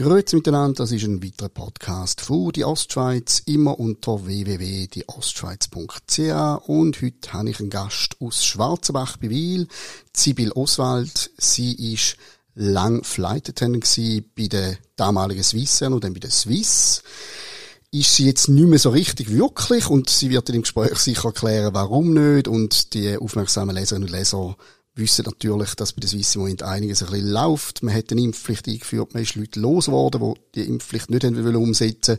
[0.00, 7.32] Grüezi miteinander, das ist ein weiterer Podcast von die Ostschweiz, immer unter www.dieostschweiz.ch und heute
[7.34, 9.68] habe ich einen Gast aus Schwarzenbach bei Wiel,
[10.16, 11.30] Sibyl Oswald.
[11.36, 12.16] Sie ist
[12.54, 13.84] lang Flight Attendant
[14.34, 17.02] bei der damaligen Swissair und dann bei der Swiss.
[17.90, 21.26] Ist sie jetzt nicht mehr so richtig wirklich und sie wird in dem Gespräch sicher
[21.26, 24.56] erklären, warum nicht und die aufmerksamen Leserinnen und Leser
[24.94, 27.82] wissen natürlich, dass bei der Swiss im Moment einiges ein bisschen läuft.
[27.82, 30.20] Man hat eine Impfpflicht eingeführt, man ist Leute losgeworden,
[30.54, 32.18] die die Impfpflicht nicht haben umsetzen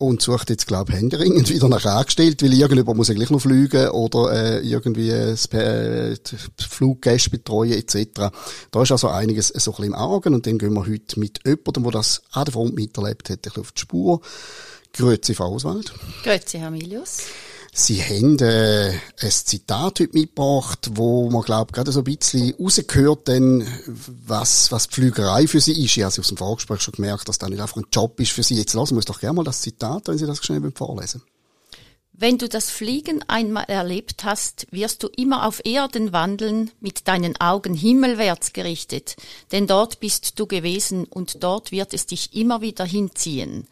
[0.00, 3.42] und sucht jetzt, glaube ich, händeringend wieder nach angestellt, weil irgendjemand muss ja gleich noch
[3.42, 6.16] fliegen oder äh, irgendwie äh,
[6.58, 8.32] Fluggäste betreuen etc.
[8.70, 11.40] Da ist also einiges so ein bisschen im Argen und dann gehen wir heute mit
[11.44, 14.22] jemandem, der das an der Front miterlebt hat, ein bisschen auf die Spur.
[14.94, 15.92] Grüezi, Frau Oswald.
[16.24, 17.18] Grüezi, Herr Milius.
[17.72, 23.28] Sie haben äh, ein Zitat heute mitgebracht, wo man, glaube gerade so ein bisschen rausgehört,
[23.28, 23.66] denn,
[24.26, 25.96] was, was die Flügerei für Sie ist.
[25.96, 28.42] Ich habe aus dem Vorgespräch schon gemerkt, dass das nicht einfach ein Job ist für
[28.42, 28.56] Sie.
[28.56, 31.22] Jetzt lassen wir uns doch gerne mal das Zitat, wenn Sie das schnell vorlesen.
[32.12, 37.40] Wenn du das Fliegen einmal erlebt hast, wirst du immer auf Erden wandeln, mit deinen
[37.40, 39.16] Augen himmelwärts gerichtet,
[39.52, 43.68] denn dort bist du gewesen und dort wird es dich immer wieder hinziehen.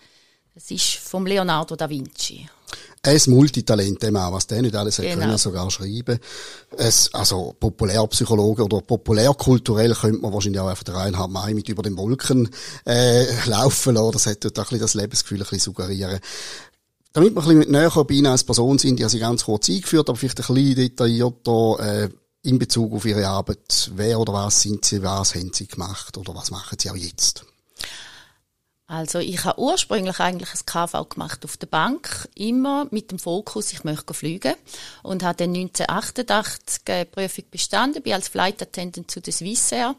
[0.54, 2.48] Das ist vom Leonardo da Vinci.
[3.02, 5.20] Ein Multitalent, dem auch, was der nicht alles genau.
[5.20, 6.18] können, sogar schreiben.
[6.76, 11.82] Es, also, Populärpsychologe oder populärkulturell könnte man wahrscheinlich auch einfach der Reinhard May mit über
[11.82, 12.48] den Wolken,
[12.86, 14.12] äh, laufen lassen.
[14.12, 16.18] Das hätte dort ein bisschen das Lebensgefühl ein bisschen suggerieren.
[17.12, 19.68] Damit wir ein bisschen näher bei Ihnen als Person sind, ich habe Sie ganz kurz
[19.68, 22.08] eingeführt, aber vielleicht ein bisschen detaillierter, äh,
[22.42, 23.90] in Bezug auf Ihre Arbeit.
[23.94, 27.44] Wer oder was sind Sie, was haben Sie gemacht oder was machen Sie auch jetzt?
[28.90, 33.70] Also ich habe ursprünglich eigentlich ein KV gemacht auf der Bank, immer mit dem Fokus,
[33.74, 34.54] ich möchte fliegen.
[35.02, 39.94] Und habe dann 1988 die Prüfung bestanden, bin als Flight Attendant zu der Swissair,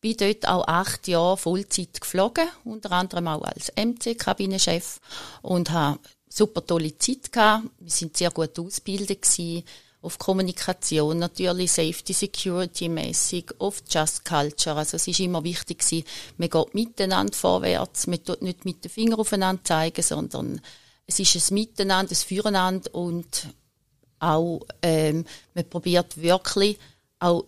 [0.00, 5.00] bin dort auch acht Jahre Vollzeit geflogen, unter anderem auch als MC-Kabinenchef
[5.42, 7.66] und habe super tolle Zeit gehabt.
[7.78, 9.64] Wir sind sehr gut ausgebildet gewesen
[10.04, 14.76] auf Kommunikation, natürlich Safety, Security mäßig, auf Just Culture.
[14.76, 16.04] Also es ist immer wichtig gewesen,
[16.36, 20.60] man geht miteinander vorwärts, man tut nicht mit den Fingern aufeinander zeigen, sondern
[21.06, 23.48] es ist ein Miteinander, ein Füreinander und
[24.18, 26.78] auch, ähm, man probiert wirklich
[27.18, 27.46] auch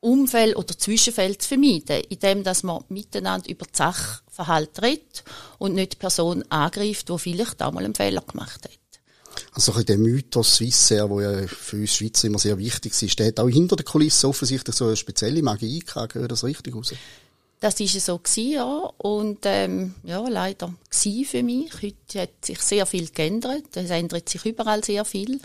[0.00, 5.24] Umfeld oder Zwischenfeld zu vermeiden, indem dass man miteinander über das Sachverhalten redet
[5.58, 8.83] und nicht die Person angreift, die vielleicht auch mal einen Fehler gemacht hat.
[9.52, 13.48] Also der Mythos Swissair, der ja für uns Schweizer immer sehr wichtig ist, steht auch
[13.48, 16.14] hinter der Kulisse offensichtlich so eine spezielle Magie gehabt.
[16.14, 16.92] Gehört das richtig raus?
[17.60, 18.90] Das war so gewesen, ja.
[18.98, 21.72] Und, ähm, ja, leider gewesen für mich.
[21.80, 23.74] Heute hat sich sehr viel geändert.
[23.74, 25.40] Es ändert sich überall sehr viel.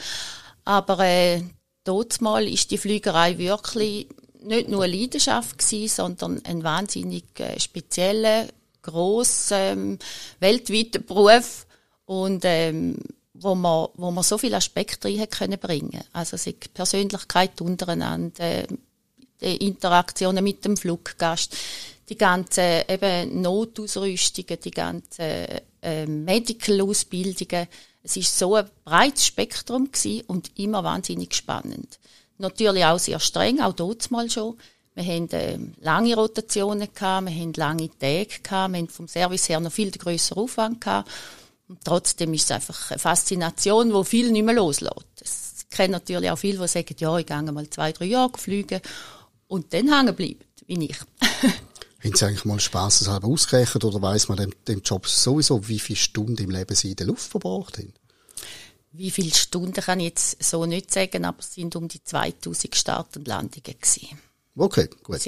[0.66, 1.44] Aber, äh,
[1.84, 4.08] dort mal ist die Flügerei wirklich
[4.42, 8.48] nicht nur eine Leidenschaft gewesen, sondern ein wahnsinnig äh, spezieller,
[8.82, 10.00] grosser, ähm,
[10.40, 11.68] weltweiter Beruf.
[12.06, 12.98] Und, ähm,
[13.42, 16.04] wo man, wo man so viele Aspekte rein können bringen.
[16.14, 18.64] Also die Persönlichkeit untereinander,
[19.42, 21.56] die Interaktionen mit dem Fluggast,
[22.10, 25.46] die ganzen eben Notausrüstungen, die ganzen
[25.82, 27.68] äh, Medical-Ausbildungen.
[28.04, 32.00] Es ist so ein breites Spektrum gewesen und immer wahnsinnig spannend.
[32.38, 34.58] Natürlich auch sehr streng, auch dort mal schon.
[34.96, 39.48] Wir haben äh, lange Rotationen gehabt, wir haben lange Tage gehabt, wir haben vom Service
[39.48, 41.10] her noch viel größeren Aufwand gehabt.
[41.70, 45.22] Und trotzdem ist es einfach eine Faszination, die viel nicht mehr loslässt.
[45.22, 48.82] Es kennen natürlich auch viele, die sagen, ja, ich gehe mal zwei, drei Jahre fliegen
[49.48, 50.98] und dann hängen bleiben, wie ich.
[52.04, 55.98] Haben Sie eigentlich mal spaßeshalber ausgerechnet oder weiss man dem, dem Job sowieso, wie viele
[55.98, 57.94] Stunden im Leben Sie in der Luft verbracht haben?
[58.92, 62.76] Wie viele Stunden kann ich jetzt so nicht sagen, aber es sind um die 2000
[62.76, 64.18] Start- und Landungen gewesen.
[64.56, 65.20] Okay, gut.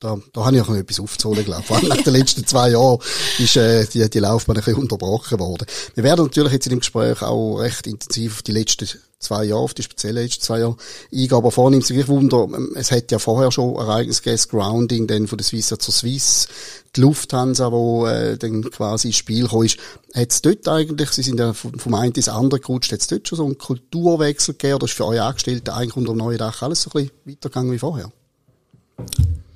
[0.00, 1.66] Da, da habe ich auch noch etwas aufzuholen, glaube ich.
[1.66, 2.98] Vor allem nach den letzten zwei Jahren
[3.38, 5.66] ist äh, die, die Laufbahn ein bisschen unterbrochen worden.
[5.94, 8.88] Wir werden natürlich jetzt in dem Gespräch auch recht intensiv auf die letzten
[9.20, 10.76] zwei Jahre, auf die speziellen letzten zwei Jahre
[11.12, 11.34] eingehen.
[11.34, 15.28] Aber vorher nimmt sich Wunder, ähm, es hat ja vorher schon Ereignis gegeben, Grounding, dann
[15.28, 16.48] von der Swiss zur Swiss,
[16.96, 19.78] die Lufthansa, wo äh, dann quasi ins Spiel gekommen ist.
[20.14, 23.06] Hat es dort eigentlich, Sie sind ja vom, vom einen ins andere gerutscht, hat es
[23.06, 26.38] dort schon so einen Kulturwechsel gegeben oder ist für eure Angestellten eigentlich unter dem neuen
[26.38, 28.10] Dach alles so ein bisschen weitergegangen wie vorher?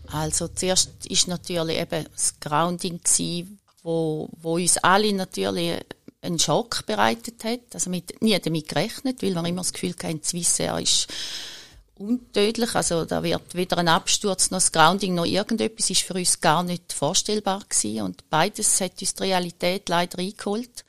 [0.07, 5.81] Also zuerst ist natürlich eben das Grounding gewesen, wo, wo uns alle natürlich
[6.23, 7.61] einen Schock bereitet hat.
[7.75, 11.09] Also mit, nie damit gerechnet, weil wir immer das Gefühl hatten, Swissair ist
[11.97, 12.75] untödlich.
[12.75, 16.63] Also da wird weder ein Absturz noch das Grounding noch irgendetwas ist für uns gar
[16.63, 18.03] nicht vorstellbar gewesen.
[18.03, 20.85] Und beides hat uns die Realität leider eingeholt.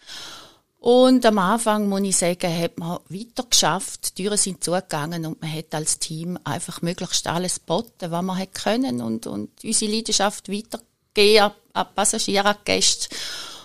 [0.86, 4.20] Und am Anfang, muss ich sagen, hat man weiter geschafft.
[4.20, 8.38] Die Türen sind zugegangen und man hat als Team einfach möglichst alles geboten, was man
[8.38, 13.08] hat können und, und unsere Leidenschaft weitergehen an Passagiere, an Gäste.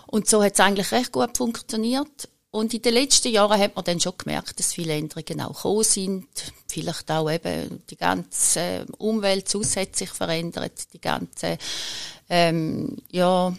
[0.06, 2.30] Und so hat es eigentlich recht gut funktioniert.
[2.52, 5.84] Und in den letzten Jahren hat man dann schon gemerkt, dass viele Änderungen auch gekommen
[5.84, 6.26] sind.
[6.68, 11.58] Vielleicht auch eben die ganze Umwelt zusätzlich verändert, die ganze,
[12.30, 13.54] ähm, ja.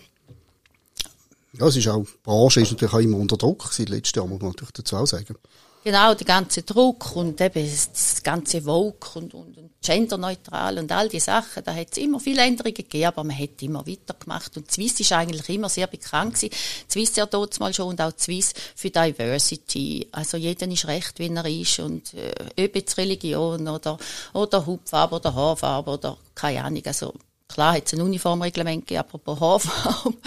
[1.53, 4.29] Ja, es ist auch, die Branche ist natürlich auch immer unter Druck seit letztem Jahr,
[4.29, 5.35] muss man natürlich dazu auch sagen.
[5.83, 11.09] Genau, der ganze Druck und eben das ganze Vogue und, und, und genderneutral und all
[11.09, 14.55] die Sachen, da hat es immer viele Änderungen gegeben, aber man hat immer weitergemacht.
[14.57, 16.53] Und Swiss ist eigentlich immer sehr bekannt gewesen.
[16.87, 20.07] Swiss ja dort mal schon und auch Swiss für Diversity.
[20.11, 23.97] Also jeder ist recht, wie er ist und äh, ob jetzt Religion oder,
[24.33, 27.11] oder Hautfarbe oder Haarfarbe oder keine Ahnung, also
[27.51, 30.17] Klar hat es ein Uniformreglement gegeben, apropos Haarfarbe.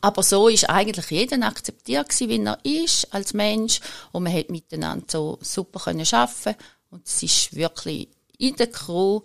[0.00, 3.80] Aber so ist eigentlich jeder akzeptiert wie er ist, als Mensch.
[4.12, 6.56] Und man hat miteinander so super können arbeiten
[6.90, 8.08] Und es ist wirklich
[8.38, 9.20] in der Crew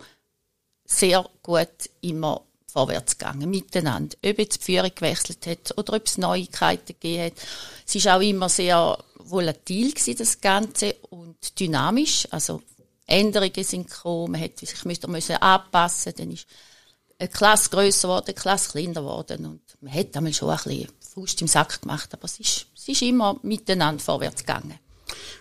[0.84, 4.16] sehr gut immer vorwärts gegangen, miteinander.
[4.24, 7.32] Ob jetzt die Führung gewechselt hat oder ob es Neuigkeiten gegeben hat.
[7.86, 12.26] Es ist auch immer sehr volatil gewesen, das Ganze, und dynamisch.
[12.30, 12.62] Also,
[13.06, 16.46] Änderungen sind gekommen, man hat sich müssen anpassen, dann ist
[17.18, 19.46] eine Klasse grösser geworden, eine Klasse kleiner geworden.
[19.46, 22.88] Und man hat einmal schon ein bisschen Faust im Sack gemacht, aber es ist, es
[22.88, 24.74] ist immer miteinander vorwärts gegangen.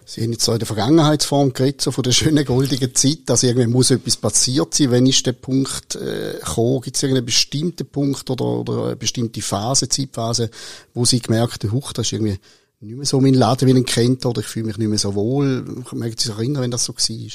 [0.06, 3.44] Sie haben jetzt so in der Vergangenheitsform geredet, so von der schönen goldigen Zeit, dass
[3.44, 4.92] irgendwie muss etwas passiert sein.
[4.92, 6.81] Wenn ist der Punkt äh, gekommen?
[6.81, 10.50] Gibt es irgendeinen bestimmten Punkt oder, oder eine bestimmte Phase, Zeitphase,
[10.94, 12.38] wo Sie gemerkt haben, huch, das ist irgendwie
[12.81, 15.00] nicht mehr so mein Laden, wie ich ihn kennt, oder ich fühle mich nicht mehr
[15.00, 15.63] so wohl.
[15.94, 17.31] Mögen Sie sich erinnern, wenn das so war?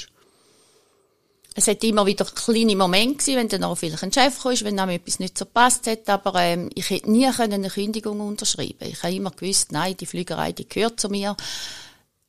[1.55, 4.79] Es hat immer wieder kleine Momente gewesen, wenn dann auch vielleicht ein Chef kam, wenn
[4.79, 8.87] einem etwas nicht so passt hat, aber ähm, ich hätte nie eine Kündigung unterschreiben.
[8.87, 11.35] Ich habe immer gewusst, nein, die Flügerei, die gehört zu mir.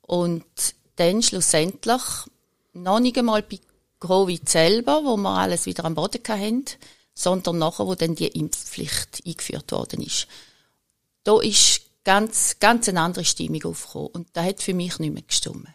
[0.01, 0.43] Und
[0.95, 2.01] dann schlussendlich
[2.73, 3.59] noch nicht einmal bei
[3.99, 6.65] Covid selber, wo wir alles wieder am Boden hatten,
[7.13, 10.27] sondern nachher, wo dann die Impfpflicht eingeführt worden ist.
[11.23, 15.23] Da ist ganz, ganz eine andere Stimmung aufgekommen und da hat für mich nicht mehr
[15.23, 15.67] gestimmt.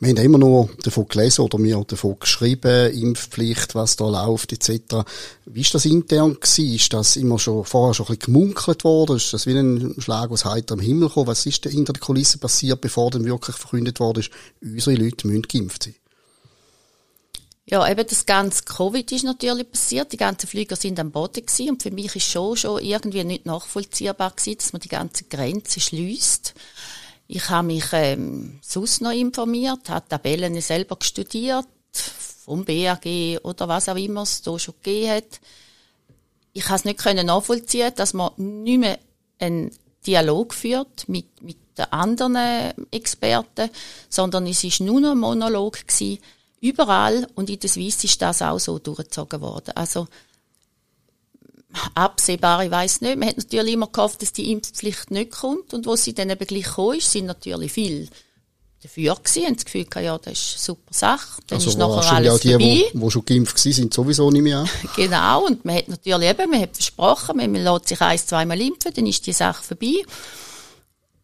[0.00, 5.04] Wir haben immer nur davon gelesen oder mir davon geschrieben, Impfpflicht, was da läuft, etc.
[5.46, 6.74] Wie ist das intern gewesen?
[6.74, 9.16] Ist das immer schon, vorher schon ein bisschen gemunkelt worden?
[9.16, 11.28] Ist das wie ein Schlag aus heiterem Himmel gekommen?
[11.28, 14.30] Was ist denn hinter der Kulisse passiert, bevor dann wirklich verkündet worden ist,
[14.60, 15.94] unsere Leute müssen geimpft sein?
[17.66, 20.12] Ja, eben das ganze Covid ist natürlich passiert.
[20.12, 21.70] Die ganzen Flüger sind am Boden gewesen.
[21.70, 25.80] Und für mich ist schon, schon irgendwie nicht nachvollziehbar gewesen, dass man die ganze Grenze
[25.80, 26.54] schließt.
[27.26, 31.66] Ich habe mich ähm, sonst noch informiert, habe Tabellen selber studiert,
[32.44, 33.06] vom BAG
[33.42, 35.40] oder was auch immer es da schon gegeben hat.
[36.52, 38.98] Ich habe es nicht können nachvollziehen, dass man nicht mehr
[39.38, 39.70] einen
[40.06, 43.70] Dialog führt mit, mit den anderen Experten,
[44.08, 46.18] sondern es ist nur noch ein Monolog gewesen.
[46.60, 49.72] Überall und in der Schweiz ist das auch so durchgezogen worden.
[49.74, 50.06] Also
[51.94, 53.16] absehbar, ich weiß nicht.
[53.16, 55.74] Man hat natürlich immer gehofft, dass die Impfpflicht nicht kommt.
[55.74, 58.08] Und wo sie dann eben gleich gekommen ist, sind natürlich viele
[58.82, 61.42] dafür gewesen, haben das Gefühl gehabt, ja, das ist eine super Sache.
[61.46, 62.90] Dann also ist nachher alles ja die, vorbei.
[62.92, 64.64] Die, die schon geimpft waren, sind sowieso nicht mehr.
[64.96, 65.46] genau.
[65.46, 69.06] Und man hat natürlich eben, man hat versprochen, man lässt sich ein, zweimal impfen, dann
[69.06, 70.02] ist die Sache vorbei.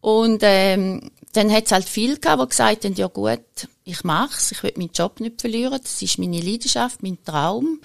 [0.01, 3.39] Und, ähm, dann hat es halt viele gehabt, die gesagt haben, ja gut,
[3.83, 7.79] ich mach's, ich will meinen Job nicht verlieren, das ist meine Leidenschaft, mein Traum.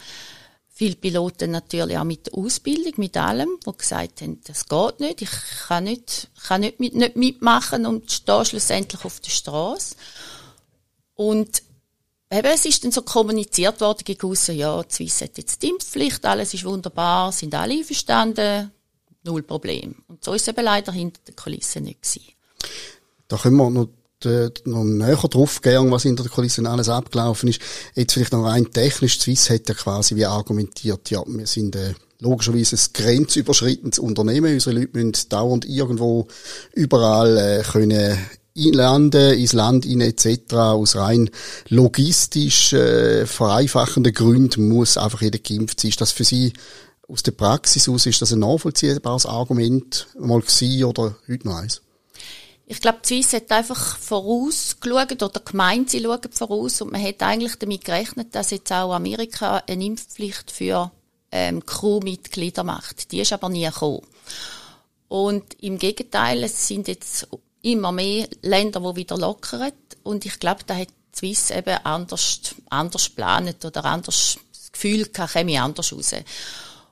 [0.78, 5.22] Viele Piloten natürlich auch mit der Ausbildung, mit allem, die gesagt haben, das geht nicht,
[5.22, 5.30] ich
[5.66, 9.96] kann nicht, kann nicht, mit, nicht mitmachen und stehe schlussendlich auf der Straße.
[11.14, 11.62] Und
[12.30, 16.26] eben, es ist dann so kommuniziert worden gegen ja, die Swiss hat jetzt die Impfpflicht,
[16.26, 18.70] alles ist wunderbar, sind alle einverstanden,
[19.22, 20.04] null Problem.
[20.08, 22.34] Und so ist es eben leider hinter den Kulissen nicht gewesen.
[23.28, 23.88] Da können wir noch
[24.24, 27.60] noch näher drauf gehen, was hinter der Kulisse alles abgelaufen ist.
[27.94, 29.18] Jetzt vielleicht noch rein technisch.
[29.18, 34.54] Swiss hat ja quasi wie argumentiert, ja, wir sind äh, logischerweise ein grenzüberschreitendes Unternehmen.
[34.54, 36.28] Unsere Leute müssen dauernd irgendwo
[36.72, 38.18] überall äh, können
[38.54, 40.54] landen, ins Land in etc.
[40.54, 41.30] Aus rein
[41.68, 45.90] logistisch äh, vereinfachenden Gründen muss einfach jeder geimpft sein.
[45.90, 46.54] Ist das für Sie
[47.06, 51.82] aus der Praxis aus, ist das ein nachvollziehbares Argument mal gewesen oder heute noch eins?
[52.68, 57.22] Ich glaube, die Swiss hat einfach vorausgeschaut oder gemeint, sie schauen voraus und man hat
[57.22, 60.90] eigentlich damit gerechnet, dass jetzt auch Amerika eine Impfpflicht für
[61.30, 63.12] ähm, Crewmitglieder macht.
[63.12, 64.02] Die ist aber nie gekommen.
[65.06, 67.28] Und im Gegenteil, es sind jetzt
[67.62, 72.40] immer mehr Länder, die wieder lockern und ich glaube, da hat die Swiss eben anders,
[72.68, 76.14] anders geplant oder anders das Gefühl gehabt, käme anders raus.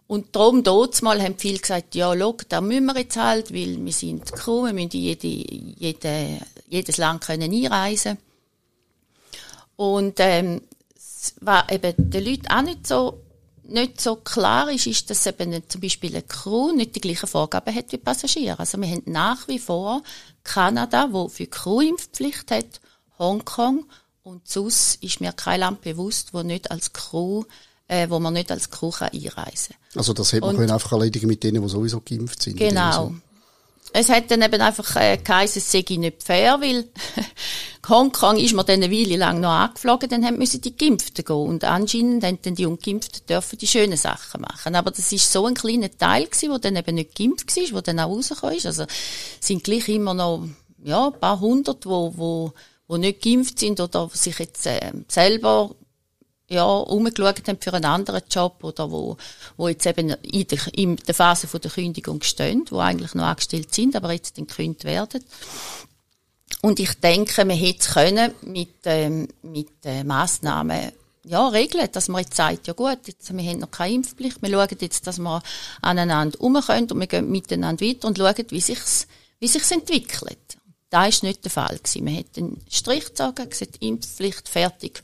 [0.06, 3.82] Und darum, dort mal haben viele gesagt, ja, schau, da müssen wir jetzt halt, weil
[3.82, 8.18] wir sind Crew, wir müssen jede, jede, jedes Land können einreisen
[9.76, 10.60] Und, ähm,
[11.40, 13.20] was eben den Leuten auch nicht so,
[13.62, 17.74] nicht so klar ist, ist, dass eben zum Beispiel eine Crew nicht die gleichen Vorgaben
[17.74, 18.58] hat wie Passagiere.
[18.58, 20.02] Also wir haben nach wie vor
[20.42, 22.80] Kanada, wo für Crew Impfpflicht hat,
[23.18, 23.86] Hongkong
[24.22, 27.44] und sonst ist mir kein Land bewusst, wo nicht als Crew
[27.94, 29.98] äh, wo man nicht als Crew einreisen kann.
[29.98, 32.56] Also das hätte man können einfach erledigen mit denen, die sowieso geimpft sind.
[32.56, 33.12] Genau.
[33.96, 36.88] Es hat dann eben einfach äh, geheißen, es sei nicht fair, weil
[37.88, 41.36] Hongkong ist mir dann eine Weile lang noch angeflogen, dann haben müssen die Geimpften gehen.
[41.36, 44.74] Und anscheinend haben dann die Ungeimpften dürfen die schönen Sachen machen.
[44.74, 47.82] Aber das ist so ein kleiner Teil gewesen, der dann eben nicht geimpft war, der
[47.82, 48.66] dann auch rausgekommen ist.
[48.66, 48.84] Also
[49.38, 50.48] sind gleich immer noch,
[50.82, 52.52] ja, ein paar hundert, wo, wo,
[52.88, 55.76] wo nicht geimpft sind oder sich jetzt äh, selber
[56.48, 59.16] ja, umgeschaut haben für einen anderen Job oder wo,
[59.56, 63.24] wo jetzt eben in der, in der Phase von der Kündigung stehen, wo eigentlich noch
[63.24, 65.24] angestellt sind, aber jetzt gekündigt werden.
[66.60, 70.92] Und ich denke, man hätte es können mit, ähm, mit äh, Massnahmen
[71.24, 74.50] ja, regeln, dass man jetzt sagt, ja gut, jetzt, wir haben noch keine Impfpflicht, wir
[74.50, 75.42] schauen jetzt, dass wir
[75.80, 79.06] aneinander um können und wir gehen miteinander weiter und schauen, wie sich's,
[79.40, 80.38] wie sich's entwickelt.
[80.90, 82.04] Das ist nicht der Fall gewesen.
[82.04, 85.02] Man hat einen Strich gezogen, gesagt, Impfpflicht fertig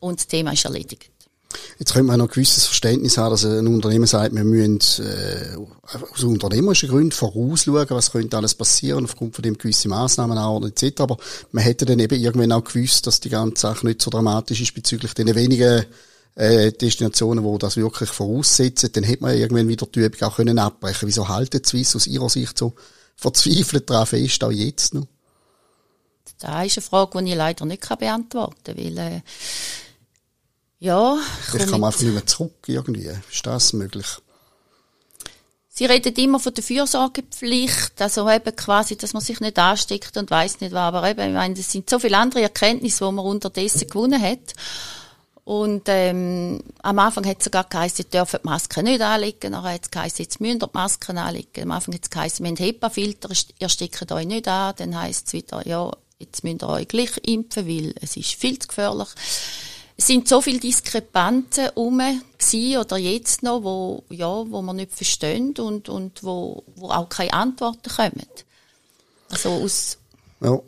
[0.00, 1.10] und das Thema ist erledigt.
[1.78, 5.56] Jetzt könnte man noch ein gewisses Verständnis haben, dass ein Unternehmen sagt, wir müssen äh,
[6.12, 11.00] aus unternehmerischen Gründen vorausschauen, was könnte alles passieren, aufgrund von dem gewisse Massnahmen anordnen etc.
[11.00, 11.16] Aber
[11.50, 14.74] man hätte dann eben irgendwann auch gewusst, dass die ganze Sache nicht so dramatisch ist
[14.74, 15.86] bezüglich den wenigen
[16.36, 18.92] äh, Destinationen, wo das wirklich voraussetzen.
[18.92, 22.28] Dann hätte man irgendwann wieder die Übung auch können abbrechen Wieso halten Swiss aus Ihrer
[22.28, 22.74] Sicht so
[23.16, 25.06] verzweifelt daran fest, auch jetzt noch?
[26.38, 29.20] Das ist eine Frage, die ich leider nicht beantworten kann, weil äh,
[30.80, 31.18] ja.
[31.46, 33.10] Ich kann einfach nicht mehr zurück irgendwie.
[33.30, 34.06] Ist das möglich?
[35.68, 40.30] Sie reden immer von der Fürsorgepflicht, also eben quasi, dass man sich nicht ansteckt und
[40.30, 40.94] weiß nicht was.
[40.94, 44.54] Aber eben, ich meine, es sind so viele andere Erkenntnisse, die man unterdessen gewonnen hat.
[45.44, 49.52] Und ähm, am Anfang hat es sogar geheißen, sie dürfen die Masken nicht anlegen.
[49.52, 51.62] Nachher hat es geheißen, jetzt müssen ihr die Masken anlegen.
[51.62, 54.74] Am Anfang hat es geheißen, wir haben HEPA-Filter, ihr steckt euch nicht an.
[54.76, 58.58] Dann heisst es wieder, ja, jetzt müsst ihr euch gleich impfen, weil es ist viel
[58.58, 59.08] zu gefährlich
[60.00, 65.54] es sind so viele Diskrepanzen rum oder jetzt noch, wo, ja, wo man nicht verstehen
[65.58, 68.26] und, und wo, wo auch keine Antworten kommen.
[69.28, 69.98] Also aus
[70.40, 70.58] ja.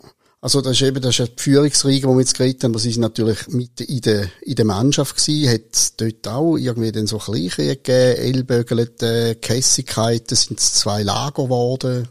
[0.43, 2.99] Also das ist eben das ist die Führungsriege, die wir jetzt geredet haben, das ist
[2.99, 7.17] natürlich mit in der, in der Mannschaft gewesen, hat es dort auch irgendwie dann so
[7.17, 12.09] Gleiche gegeben, Ellbögelte, Kässigkeiten, sind es zwei Lager geworden?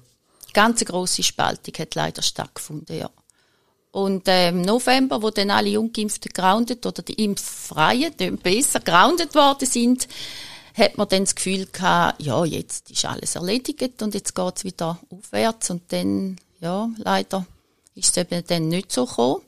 [0.54, 3.12] Ganz grosse Spaltung hat leider stattgefunden, ja.
[3.92, 9.36] Und äh, im November, wo dann alle Ungeimpften groundet oder die Impffreien, die besser groundet
[9.36, 10.08] worden sind,
[10.74, 14.98] hat man dann das Gefühl gehabt, ja, jetzt ist alles erledigt und jetzt geht's wieder
[15.10, 15.70] aufwärts.
[15.70, 17.46] Und dann, ja, leider
[17.96, 19.42] ist es eben dann nicht so gekommen.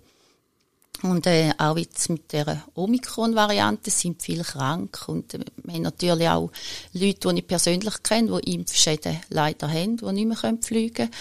[1.04, 5.04] Und äh, auch jetzt mit der Omikron-Variante sind viele krank.
[5.08, 6.52] Und äh, wir haben natürlich auch
[6.94, 11.12] Leute, die ich persönlich kenne, die Impfschäden leider haben, die nicht mehr fliegen können.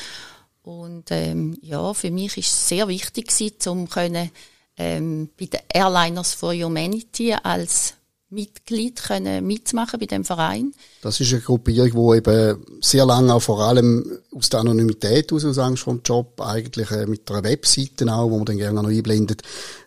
[0.62, 3.32] Und ähm, ja, für mich ist es sehr wichtig
[3.66, 4.30] um können,
[4.76, 7.94] ähm, bei den Airliners for Humanity als
[8.32, 10.72] Mitglied können mitmachen bei dem Verein.
[11.02, 15.44] Das ist eine Gruppierung, die eben sehr lange auch vor allem aus der Anonymität aus,
[15.44, 18.82] aus Angst vor dem Job, eigentlich äh, mit einer Webseite auch, wo man dann gerne
[18.82, 19.42] noch einblendet,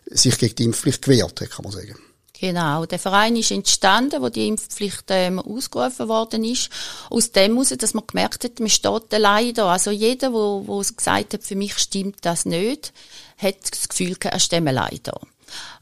[0.06, 1.96] sich gegen die Impfpflicht gewehrt hat, kann man sagen.
[2.38, 6.68] Genau, der Verein ist entstanden, wo die Impfpflicht ähm, ausgerufen worden ist.
[7.08, 9.72] Aus dem heraus, dass man gemerkt hat, man steht da.
[9.72, 12.92] Also jeder, wo, wo gesagt hat, für mich stimmt das nicht,
[13.38, 15.00] hat das Gefühl, er steht allein.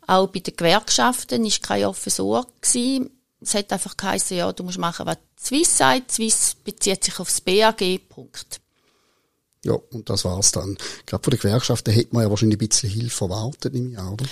[0.07, 3.11] Auch bei den Gewerkschaften ist kein offenes Ohr gewesen.
[3.41, 6.13] Es hat einfach geheißen, ja, du musst machen, was Swiss sagt.
[6.13, 8.61] Swiss bezieht sich aufs BAG, Punkt.
[9.65, 10.77] Ja, und das war's dann.
[11.07, 14.27] Gerade von den Gewerkschaften hätte man ja wahrscheinlich ein bisschen Hilfe erwartet im Jahr, oder?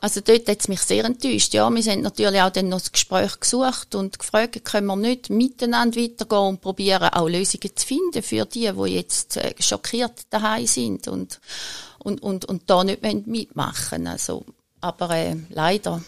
[0.00, 1.54] Also dort hat es mich sehr enttäuscht.
[1.54, 5.28] Ja, wir sind natürlich auch dann noch das Gespräch gesucht und gefragt, können wir nicht
[5.28, 10.66] miteinander weitergehen und probieren auch Lösungen zu finden für die, die jetzt äh, schockiert daheim
[10.66, 11.40] sind und,
[11.98, 14.44] und, und, und da nicht mitmachen Also,
[14.80, 16.00] aber äh, leider,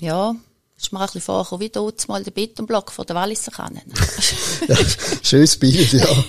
[0.00, 0.34] ja,
[0.78, 3.92] ist mir ein bisschen vorgekommen, wie dort mal der Betonblock von der Walliser Kannen.
[4.68, 4.76] ja,
[5.22, 6.06] schönes Bild, ja.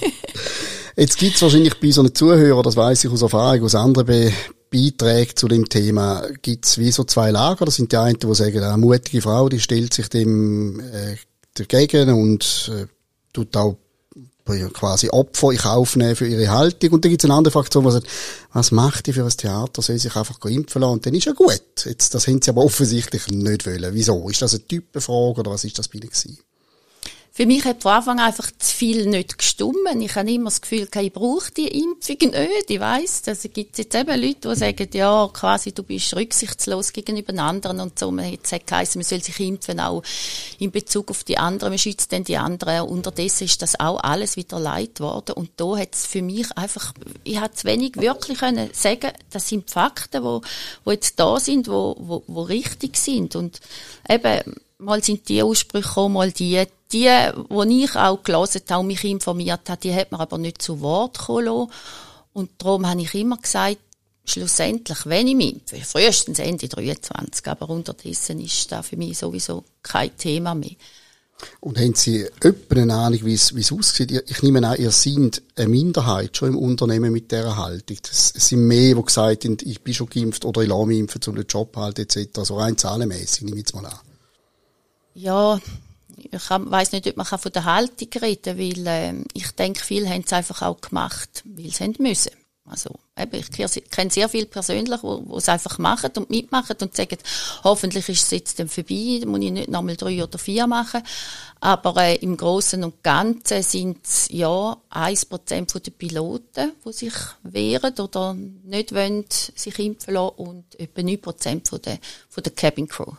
[0.98, 4.34] Jetzt gibt's wahrscheinlich bei so einem Zuhörer, das weiß ich aus Erfahrung, aus anderen Be
[4.76, 7.66] Beiträgen zu dem Thema, gibt's wie so zwei Lager.
[7.66, 11.16] Das sind die einen, die sagen, eine mutige Frau, die stellt sich dem äh,
[11.54, 12.88] dagegen und äh,
[13.32, 13.78] tut auch
[14.74, 16.92] quasi Opfer in Kauf nehmen für ihre Haltung.
[16.92, 18.08] Und dann gibt's eine andere Fraktion, die sagt,
[18.54, 19.82] was macht die für ein Theater?
[19.82, 20.94] Soll sich einfach impfen lassen?
[20.94, 21.62] Und dann ist ja gut.
[21.86, 23.94] Jetzt, das haben sie aber offensichtlich nicht wollen.
[23.94, 24.30] Wieso?
[24.30, 26.38] Ist das eine Typenfrage oder was ist das bei ihnen gewesen?
[27.38, 30.02] Für mich hat von Anfang an einfach zu viel nicht gestummen.
[30.02, 32.70] Ich habe immer das Gefühl, ich brauche die Impfung nicht.
[32.70, 37.38] Ich weiss, es gibt jetzt eben Leute, die sagen, ja, quasi, du bist rücksichtslos gegenüber
[37.44, 38.10] anderen und so.
[38.10, 40.02] Man hat geheißen, man soll sich impfen, auch
[40.60, 41.74] in Bezug auf die anderen.
[41.74, 42.88] Man schützt dann die anderen.
[42.88, 45.34] Unterdessen ist das auch alles wieder leid worden.
[45.34, 46.94] Und da hat es für mich einfach,
[47.26, 50.42] ich habe zu wenig wirklich können sagen, das sind Fakten, wo,
[50.86, 53.36] wo jetzt da sind, wo, wo, wo richtig sind.
[53.36, 53.60] Und
[54.10, 57.10] eben, mal sind die Aussprüche gekommen, mal die, die,
[57.50, 60.82] wo ich auch gelesen habe und mich informiert habe, die hat man aber nicht zu
[60.82, 61.70] Wort kommen
[62.34, 63.78] Und darum habe ich immer gesagt,
[64.26, 70.16] schlussendlich, wenn ich mich frühestens Ende 23, aber unterdessen ist das für mich sowieso kein
[70.18, 70.76] Thema mehr.
[71.60, 74.10] Und haben Sie etwa eine Ahnung, wie es, wie es aussieht?
[74.12, 77.98] Ich nehme an, ihr seid eine Minderheit schon im Unternehmen mit dieser Haltung.
[78.10, 81.22] Es sind mehr, die gesagt haben, ich bin schon geimpft oder ich lasse mich impfen,
[81.28, 82.30] um den Job halt etc.
[82.44, 84.00] So rein zahlenmässig, nehme ich jetzt mal an.
[85.16, 85.60] Ja,
[86.18, 90.10] ich weiß nicht, ob man von der Haltung reden kann, weil äh, ich denke, viele
[90.10, 92.32] haben es einfach auch gemacht, weil sie haben müssen.
[92.68, 97.18] Also, eben, ich kenne sehr viele persönlich, die es einfach machen und mitmachen und sagen,
[97.64, 101.04] hoffentlich ist es jetzt dann vorbei, muss ich nicht nochmal drei oder vier machen.
[101.62, 108.00] Aber äh, im Großen und Ganzen sind es ja 1% der Piloten, die sich wehren
[108.00, 113.14] oder nicht wollen, sich impfen lassen und etwa 9% von der, von der Cabin Crew.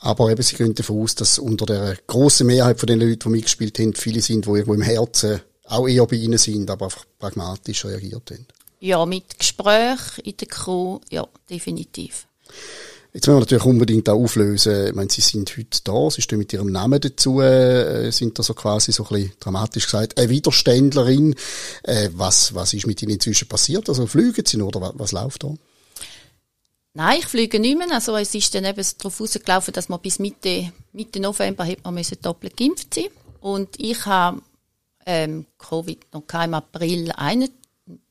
[0.00, 3.28] Aber eben, sie gehen davon aus, dass unter der grossen Mehrheit von den Leuten, die
[3.28, 7.04] mitgespielt haben, viele sind, die irgendwo im Herzen auch eher bei ihnen sind, aber einfach
[7.18, 8.46] pragmatisch reagiert haben.
[8.80, 12.26] Ja, mit Gespräch in der Crew, ja, definitiv.
[13.12, 14.88] Jetzt wollen wir natürlich unbedingt auch auflösen.
[14.88, 18.42] Ich meine, Sie sind heute da, Sie stehen mit Ihrem Namen dazu, äh, sind da
[18.42, 21.34] so quasi so ein bisschen dramatisch gesagt, eine Widerständlerin.
[21.82, 23.88] Äh, was, was ist mit Ihnen inzwischen passiert?
[23.88, 25.54] Also fliegen Sie noch oder was, was läuft da?
[26.98, 27.92] Nein, ich fliege nicht mehr.
[27.92, 32.20] Also es ist dann eben darauf rausgelaufen, dass man bis Mitte, Mitte November man müssen
[32.20, 33.06] doppelt geimpft sein.
[33.40, 34.42] Und ich habe
[35.06, 37.54] ähm, Covid noch im April 21,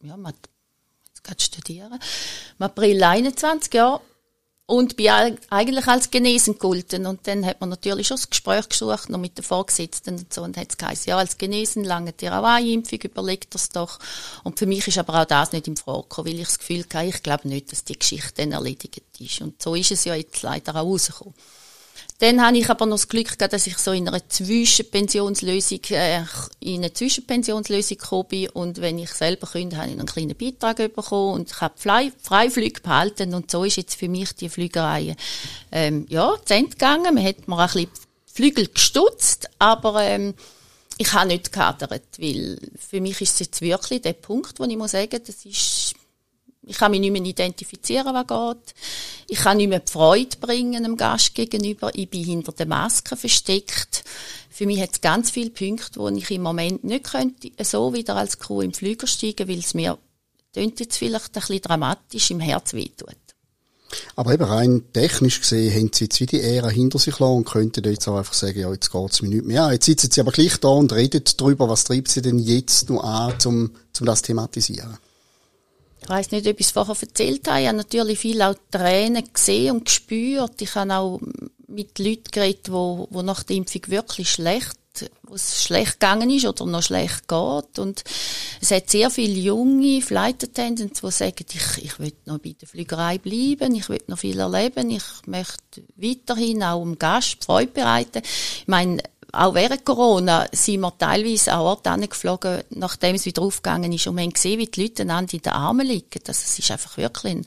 [0.04, 0.16] ja,
[1.06, 2.00] jetzt gerade studieren,
[2.58, 4.00] im April 21, ja,
[4.68, 7.06] und bin eigentlich als genesen gelten.
[7.06, 10.44] Und dann hat man natürlich schon das Gespräch gesucht, noch mit den Vorgesetzten und so,
[10.44, 13.98] und hat es geheißen, ja, als genesen lange dir auch eine Impfung, überlegt das doch.
[14.44, 17.08] Und für mich ist aber auch das nicht im Frage weil ich das Gefühl hatte,
[17.08, 19.42] ich glaube nicht, dass die Geschichte dann erledigt ist.
[19.42, 21.34] Und so ist es ja jetzt leider auch rausgekommen.
[22.20, 26.24] Dann habe ich aber noch das Glück gehabt, dass ich so in einer Zwischenpensionslösung, äh,
[26.60, 28.50] in eine Zwischenpensionslösung gekommen bin.
[28.50, 32.82] Und wenn ich selber könnte, habe ich einen kleinen Beitrag bekommen und ich habe Freiflüge
[32.82, 33.36] behalten.
[33.36, 35.16] Und so ist jetzt für mich die Flügerei,
[35.72, 37.14] ähm, ja, zu Ende gegangen.
[37.14, 37.90] Man hat mir ein bisschen
[38.26, 40.34] Flügel gestutzt, aber, ähm,
[40.98, 44.78] ich habe nicht gehadert, weil für mich ist es jetzt wirklich der Punkt, wo ich
[44.78, 45.94] muss sagen, das ist
[46.68, 48.76] ich kann mich nicht mehr identifizieren, was geht.
[49.30, 51.92] Ich kann nicht mehr die Freude bringen einem Gast gegenüber.
[51.96, 54.04] Ich bin hinter der Maske versteckt.
[54.50, 58.16] Für mich hat es ganz viele Punkte, wo ich im Moment nicht könnte, so wieder
[58.16, 59.98] als Crew im Flüger steigen, weil es mir,
[60.52, 63.16] klingt jetzt vielleicht ein bisschen dramatisch, im Herz wehtut.
[64.16, 67.46] Aber eben rein technisch gesehen haben sie jetzt wie die Ära hinter sich lassen und
[67.46, 70.32] könnten jetzt auch einfach sagen, ja, jetzt geht's mir nicht mehr Jetzt sitzen sie aber
[70.32, 74.20] gleich da und reden darüber, was treibt sie denn jetzt noch an, um, um das
[74.20, 74.98] zu thematisieren.
[76.08, 77.60] Ich weiß nicht, ob ich es vorher erzählt habe.
[77.60, 80.62] Ich habe natürlich viel auch Tränen gesehen und gespürt.
[80.62, 81.20] Ich habe auch
[81.68, 84.80] mit Leuten geredet, wo, wo nach der Impfung wirklich schlecht,
[85.24, 87.80] wo es schlecht gegangen ist oder noch schlecht geht.
[87.80, 88.06] Und
[88.62, 92.70] es hat sehr viele junge Flight Attendants, die sagen, ich, ich will noch bei der
[92.70, 98.22] Flügerei bleiben, ich will noch viel erleben, ich möchte weiterhin auch dem Gast Freude bereiten.
[98.24, 103.92] Ich meine, auch während Corona sind wir teilweise an Orte geflogen, nachdem es wieder aufgegangen
[103.92, 104.08] ist.
[104.08, 106.22] Und wir haben gesehen, wie die Leute einander in den Armen liegen.
[106.24, 107.46] Das ist einfach wirklich ein,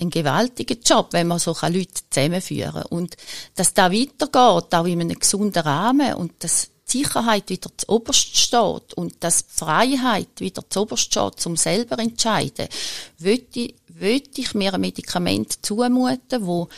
[0.00, 2.86] ein gewaltiger Job, wenn man so Leute zusammenführen kann.
[2.86, 3.16] Und
[3.54, 8.36] dass da weitergeht, auch in einem gesunden Rahmen und dass die Sicherheit wieder zu oberst
[8.36, 12.68] steht und dass die Freiheit wieder zu oberst steht, um selber zu entscheiden,
[13.18, 13.74] würde ich,
[14.36, 16.68] ich mir ein Medikament zumuten, wo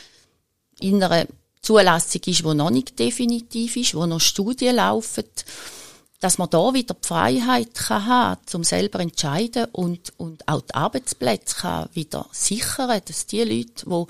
[0.78, 1.26] in einer
[1.66, 5.24] Zulassung ist, die noch nicht definitiv ist, wo noch Studien laufen,
[6.20, 10.74] dass man da wieder die Freiheit kann haben, um selber entscheiden und, und auch die
[10.76, 14.04] Arbeitsplätze kann wieder sichern, dass die Leute, die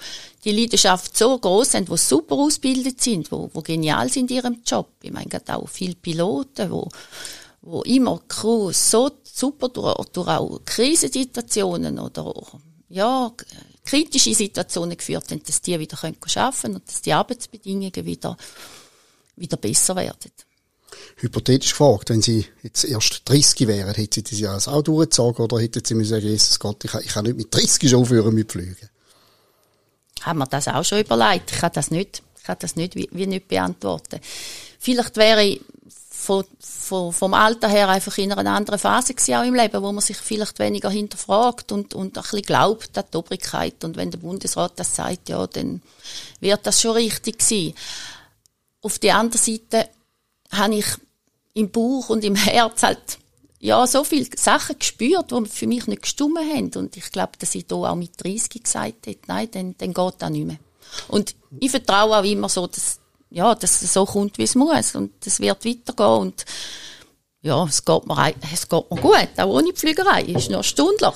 [0.45, 4.62] die Leidenschaft so groß sind, die super ausgebildet sind, die, die genial sind in ihrem
[4.64, 4.90] Job.
[5.01, 6.88] Ich meine, gerade auch viele Piloten, die,
[7.62, 12.35] wo immer Crew so super durch, durch auch Krisensituationen oder
[12.88, 13.33] ja,
[13.85, 18.37] kritische Situationen geführt haben, dass die wieder arbeiten können und dass die Arbeitsbedingungen wieder,
[19.37, 20.31] wieder besser werden.
[21.16, 25.59] Hypothetisch gefragt, wenn Sie jetzt erst 30 wären, hätten Sie das ja auch durchgezogen oder
[25.59, 28.35] hätten Sie mir sagen, Jesus Gott, ich kann, ich kann nicht mit 30 schon aufhören
[28.35, 28.88] mit Fliegen?
[30.22, 31.51] Haben wir das auch schon überlegt?
[31.53, 34.20] Ich kann das nicht, ich kann das nicht, wie, wie nicht beantworten.
[34.79, 35.61] Vielleicht wäre ich
[36.19, 40.01] von, von, vom Alter her einfach in einer anderen Phase auch im Leben, wo man
[40.01, 43.85] sich vielleicht weniger hinterfragt und, und ein bisschen glaubt an die Obrigkeit.
[43.85, 45.83] Und wenn der Bundesrat das sagt, ja, dann
[46.41, 47.75] wird das schon richtig sein.
[48.81, 49.89] Auf der anderen Seite
[50.51, 50.87] habe ich
[51.55, 53.19] im Bauch und im Herz halt
[53.61, 56.71] ja, so viele Sachen gespürt, die für mich nicht gestummen haben.
[56.77, 60.15] Und ich glaube, dass ich da auch mit 30 gesagt habe, nein, dann, dann geht
[60.19, 60.59] das nicht mehr.
[61.09, 64.95] Und ich vertraue auch immer so, dass, ja, dass es so kommt, wie es muss.
[64.95, 66.21] Und es wird weitergehen.
[66.21, 66.45] Und
[67.43, 70.23] ja, es geht mir, es geht mir gut, auch ohne Pflügerei.
[70.23, 71.15] Ist noch stündlich.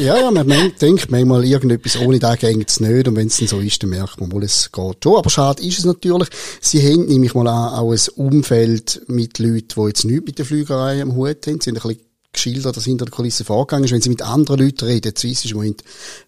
[0.00, 0.48] ja, ja, man
[0.80, 3.06] denkt manchmal, irgendetwas ohne das geht es nicht.
[3.06, 5.16] Und wenn es dann so ist, dann merkt man mal, es geht schon.
[5.16, 6.28] Aber schade ist es natürlich.
[6.60, 10.46] Sie haben, nämlich mal an, auch ein Umfeld mit Leuten, die jetzt nichts mit der
[10.46, 11.60] Flügerei am Hut haben.
[11.60, 13.92] Sie sind ein bisschen geschildert, dass hinter der Kulisse vorgegangen ist.
[13.92, 15.82] Wenn Sie mit anderen Leuten reden, Swiss ist im Moment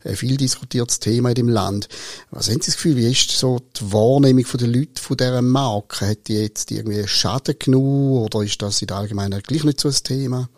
[0.05, 1.89] ein viel diskutiertes Thema in dem Land.
[2.31, 6.09] Was haben Sie das Gefühl, wie ist so die Wahrnehmung der Leute von dieser Marke?
[6.09, 9.89] Hat die jetzt irgendwie Schaden genug oder ist das in der Allgemeinen gleich nicht so
[9.89, 10.49] ein Thema?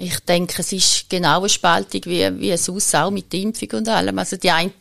[0.00, 3.88] Ich denke, es ist genau eine Spaltung wie, wie es aussah mit der Impfung und
[3.88, 4.16] allem.
[4.18, 4.72] Also die einen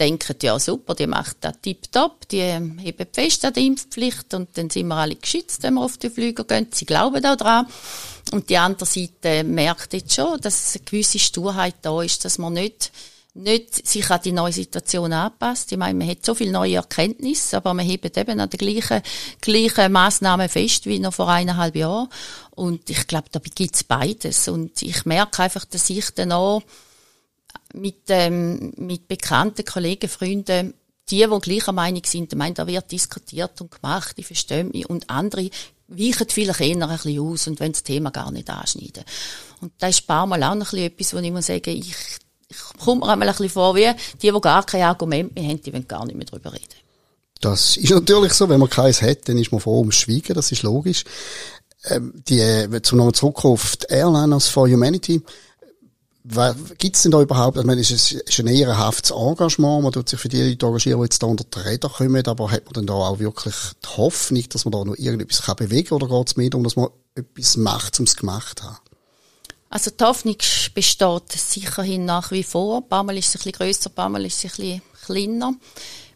[0.00, 4.70] denken, ja super, die macht das tipptopp, die heben fest an der Impfpflicht und dann
[4.70, 6.68] sind wir alle geschützt, wenn wir auf die Flüge gehen.
[6.72, 7.66] Sie glauben auch dran.
[8.32, 12.54] Und die andere Seite merkt jetzt schon, dass eine gewisse Sturheit da ist, dass man
[12.54, 12.92] nicht,
[13.34, 15.70] nicht sich an die neue Situation anpasst.
[15.72, 19.02] Ich meine, man hat so viele neue Erkenntnisse, aber man hebt eben an den gleichen,
[19.40, 22.08] gleichen Massnahmen fest wie noch vor eineinhalb Jahren.
[22.50, 24.48] Und ich glaube, da gibt's beides.
[24.48, 26.62] Und ich merke einfach, dass ich dann auch
[27.74, 30.74] mit, ähm, mit bekannten Kollegen, Freunden,
[31.10, 35.10] die, die gleicher Meinung sind, meinen, da wird diskutiert und gemacht, ich verstehe mich, und
[35.10, 35.50] andere
[35.88, 39.04] weichen vielleicht eher ein bisschen aus und wollen das Thema gar nicht anschneiden.
[39.60, 41.70] Und da ist ein paar Mal auch noch ein bisschen etwas, wo ich muss sagen,
[41.70, 41.94] ich,
[42.48, 43.90] ich komme mir einmal ein bisschen vor, wie
[44.22, 46.66] die, die gar kein Argument mehr haben, die wollen gar nicht mehr darüber reden.
[47.40, 50.52] Das ist natürlich so, wenn man keins hat, dann ist man froh ums Schweigen, das
[50.52, 51.04] ist logisch.
[51.84, 55.22] Ähm, die, zum nochmal zurückkommen auf die Airliners for Humanity,
[56.22, 60.20] Gibt es denn da überhaupt, ich meine, es ist, ein ehrenhaftes Engagement, man tut sich
[60.20, 62.86] für die Leute engagieren, die jetzt da unter die Räder kommen, aber hat man denn
[62.86, 66.28] da auch wirklich die Hoffnung, dass man da noch irgendetwas kann bewegen kann, oder geht
[66.28, 68.76] es mehr darum, dass man etwas macht, um es gemacht zu haben?
[69.70, 70.36] Also die Hoffnung
[70.74, 72.78] besteht sicherhin nach wie vor.
[72.78, 74.82] Ein paar Mal ist es ein bisschen grösser, ein paar Mal ist es ein bisschen
[75.06, 75.54] kleiner.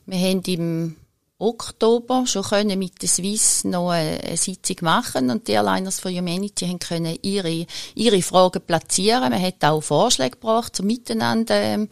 [0.06, 0.96] Wir haben im
[1.38, 6.66] Oktober schon können mit der Swiss noch eine, Sitzung machen und die Airliners for Humanity
[6.66, 9.30] haben können ihre, ihre Fragen platzieren.
[9.30, 11.88] Man hat auch Vorschläge gebracht, zum Miteinander ähm,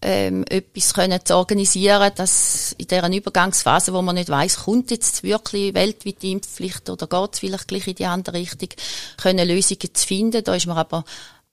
[0.00, 5.22] ähm, etwas können zu organisieren, dass in dieser Übergangsphase, wo man nicht weiß, kommt jetzt
[5.22, 8.68] wirklich weltweite Impfpflicht oder geht es vielleicht gleich in die andere Richtung,
[9.16, 10.44] können Lösungen zu finden.
[10.44, 11.04] Da ist man aber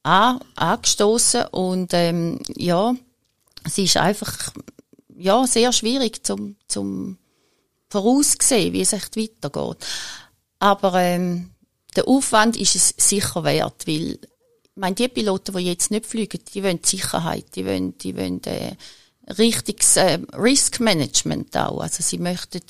[0.04, 2.94] an, angestoßen und ähm, ja,
[3.66, 4.54] es ist einfach
[5.20, 7.18] ja, sehr schwierig zum, zum
[7.90, 9.86] voraussehen, wie es echt weitergeht.
[10.60, 11.52] Aber ähm,
[11.96, 16.40] der Aufwand ist es sicher wert, weil ich meine, die Piloten, die jetzt nicht fliegen,
[16.54, 18.76] die wollen Sicherheit, die wollen, die wollen äh,
[19.38, 21.82] richtiges äh, Risk Management auch.
[21.82, 22.62] Also sie möchten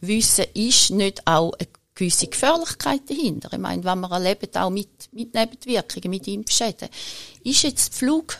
[0.00, 3.52] wissen, ist nicht auch eine gewisse Gefährlichkeit dahinter.
[3.52, 6.88] Ich meine, wenn man erlebt, auch mit, mit Nebenwirkungen, mit Impfschäden,
[7.44, 8.38] ist jetzt die Flug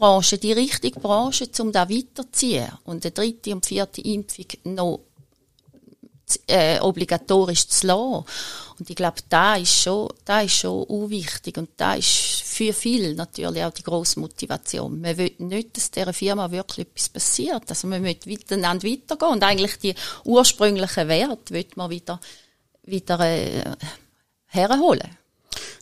[0.00, 5.00] Branche die richtige Branche, um da weiterzuziehen und eine dritte und vierte Impfung noch
[6.46, 8.24] äh, obligatorisch zu lassen.
[8.78, 13.14] Und ich glaube, da ist schon, da ist schon unwichtig und da ist für viele
[13.14, 15.00] natürlich auch die grosse Motivation.
[15.00, 17.64] Man will nicht, dass dieser Firma wirklich etwas passiert.
[17.68, 22.20] Also man will miteinander weitergehen und eigentlich die ursprünglichen Werte will man wieder,
[22.84, 23.76] wieder äh,
[24.46, 25.19] herholen.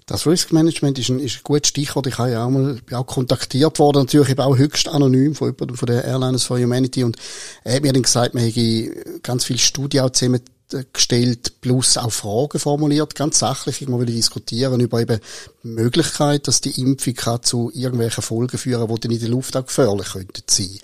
[0.09, 2.07] Das Risk Management ist ein, ist ein gutes Stichwort.
[2.07, 5.77] Ich habe ja auch mal auch kontaktiert worden, natürlich eben auch höchst anonym von jemandem
[5.77, 7.19] von der Airlines for Humanity und
[7.63, 12.59] er hat mir dann gesagt, man hätte ganz viele Studien auch zusammengestellt, plus auch Fragen
[12.59, 15.21] formuliert, ganz sachlich irgendwo will diskutieren über eben
[15.63, 19.59] die Möglichkeit, dass die Impfung kann zu irgendwelchen Folgen führen, die dann in der Luft
[19.59, 20.79] auch gefährlich könnten sein.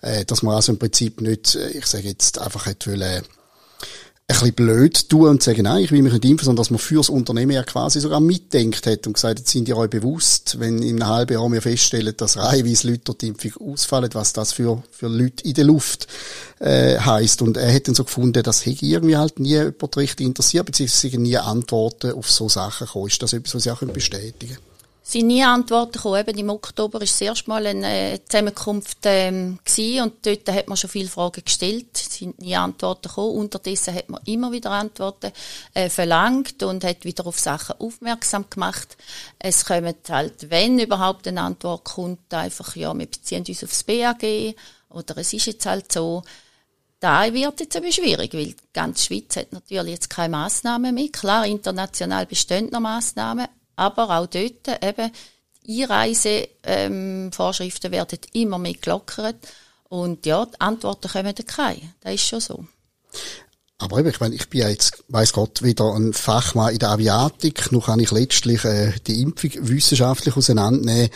[0.00, 3.22] Äh, dass man also im Prinzip nicht, äh, ich sage jetzt einfach hätte wollen,
[4.26, 7.08] bisschen blöd tun und sagen, nein, ich will mich nicht impfen, sondern dass man fürs
[7.08, 11.00] Unternehmen ja quasi sogar mitdenkt hat und gesagt, jetzt sind ihr euch bewusst, wenn in
[11.00, 14.82] einem halben Jahr wir feststellen, dass reihenweise Leute durch die Impfung ausfallen, was das für,
[14.90, 16.08] für Leute in der Luft
[16.58, 17.40] äh, heisst.
[17.40, 21.18] Und er hat dann so gefunden, das hätte irgendwie halt nie jemand richtig interessiert, beziehungsweise
[21.18, 23.06] nie Antworten auf so Sachen gekommen.
[23.06, 24.75] Ist das etwas, was Sie auch bestätigen können?
[25.08, 26.20] Sind nie Antworten gekommen.
[26.20, 29.60] Eben im Oktober ist das erste Mal eine äh, Zusammenkunft ähm,
[30.02, 33.36] und dort hat man schon viele Fragen gestellt, es sind nie Antworten gekommen.
[33.36, 35.30] Unterdessen hat man immer wieder Antworten
[35.74, 38.96] äh, verlangt und hat wieder auf Sachen aufmerksam gemacht.
[39.38, 44.56] Es kommen halt, wenn überhaupt eine Antwort kommt, einfach, ja, wir beziehen uns aufs BAG
[44.90, 46.24] oder es ist jetzt halt so.
[46.98, 51.10] da wird jetzt eben schwierig, weil die ganze Schweiz hat natürlich jetzt keine Massnahmen mehr.
[51.12, 55.12] Klar, international bestehen noch Massnahmen, aber auch dort eben
[55.68, 59.36] Einreisevorschriften ähm, werden immer mehr gelockert.
[59.88, 61.94] Und ja, die Antworten kommen dann keine.
[62.00, 62.66] Das ist schon so.
[63.78, 66.90] Aber eben, ich meine, ich bin ja jetzt, weiss Gott, wieder ein Fachmann in der
[66.90, 67.70] Aviatik.
[67.72, 71.10] Nur kann ich letztlich äh, die Impfung wissenschaftlich auseinandernehmen.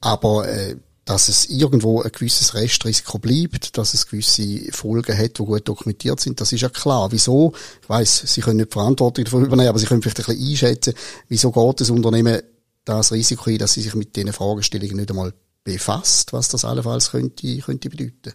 [0.00, 0.76] Aber äh,
[1.08, 6.20] dass es irgendwo ein gewisses Restrisiko bleibt, dass es gewisse Folgen hat, die gut dokumentiert
[6.20, 7.10] sind, das ist ja klar.
[7.10, 7.54] Wieso?
[7.80, 10.94] Ich weiss, Sie können nicht Verantwortung dafür übernehmen, aber Sie können vielleicht ein bisschen einschätzen,
[11.28, 12.42] wieso geht das Unternehmen
[12.84, 15.32] das Risiko ein, dass Sie sich mit diesen Fragestellungen nicht einmal
[15.64, 18.34] befasst, was das allenfalls könnte, könnte bedeuten?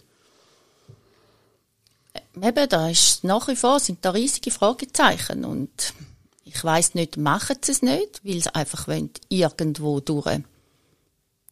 [2.42, 5.94] Eben, da ist nach wie vor sind da riesige Fragezeichen und
[6.44, 10.26] ich weiß nicht, machen sie es nicht, weil sie einfach wollen, irgendwo durch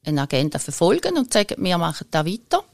[0.05, 2.65] eine Agenda verfolgen und sagen, wir machen da weiter.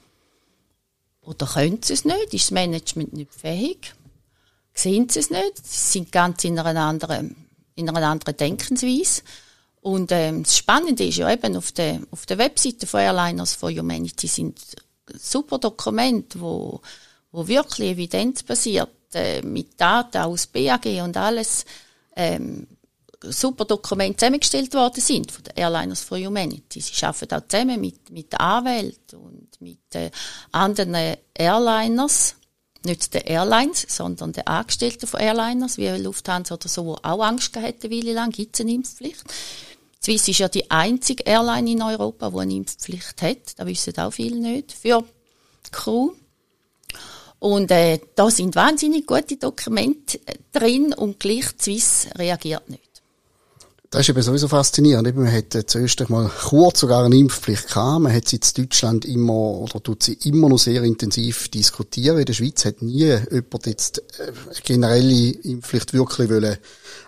[1.23, 2.33] Oder können sie es nicht?
[2.33, 3.95] Ist das Management nicht fähig?
[4.73, 5.59] Sehen sie es nicht?
[5.63, 7.37] Sie sind ganz in einer anderen,
[7.75, 9.23] in einer anderen Denkensweise.
[9.81, 13.71] Und ähm, das Spannende ist ja eben auf der, auf der Webseite von Airliners for
[13.71, 14.59] Humanity sind
[15.15, 16.81] super Dokumente, wo,
[17.31, 21.65] wo wirklich evidenzbasiert äh, mit Daten aus BAG und alles
[22.17, 22.67] ähm,
[23.23, 26.81] super Dokumente zusammengestellt worden sind von den Airliners for Humanity.
[26.81, 30.11] Sie arbeiten auch zusammen mit, mit Anwälten und mit äh,
[30.53, 32.37] anderen Airliners,
[32.85, 37.53] nicht den Airlines, sondern den Angestellten von Airliners, wie Lufthansa oder so, die auch Angst
[37.53, 39.25] gehabt eine Weile lang, gibt es eine Impfpflicht.
[40.03, 43.59] Swiss ist ja die einzige Airline in Europa, die eine Impfpflicht hat.
[43.59, 44.73] Da wissen auch viele nicht.
[44.73, 45.03] Für
[45.67, 46.13] die Crew.
[47.41, 52.88] Und äh, da sind wahnsinnig gute Dokumente äh, drin und gleich Swiss reagiert nicht.
[53.91, 55.17] Das ist eben sowieso faszinierend.
[55.17, 58.03] Man hat zuerst mal kurz sogar eine Impfpflicht gehabt.
[58.03, 62.19] Man hat sie in Deutschland immer, oder tut sie immer noch sehr intensiv diskutieren.
[62.19, 66.59] In der Schweiz hat nie jemand jetzt eine äh, generelle Impfpflicht wirklich wollen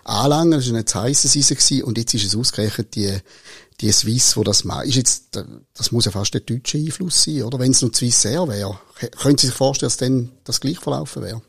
[0.05, 0.59] anlangen.
[0.59, 3.15] Das war eine heiße Season Und jetzt ist es ausgerechnet die,
[3.79, 4.87] die Swiss, wo das macht.
[4.87, 5.43] Ist jetzt, äh,
[5.75, 7.59] das muss ja fast der deutsche Einfluss sein, oder?
[7.59, 8.79] Wenn es nur Swiss Air wäre.
[9.21, 11.43] Können Sie sich vorstellen, dass dann das gleich verlaufen wäre?